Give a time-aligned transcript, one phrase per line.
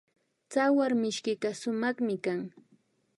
[0.49, 2.41] Tsawarmishkika sumakmi kan